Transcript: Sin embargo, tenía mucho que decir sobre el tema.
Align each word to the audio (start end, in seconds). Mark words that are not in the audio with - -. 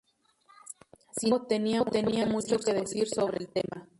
Sin 1.15 1.27
embargo, 1.31 1.91
tenía 1.91 2.25
mucho 2.25 2.57
que 2.57 2.73
decir 2.73 3.07
sobre 3.07 3.37
el 3.37 3.49
tema. 3.49 3.87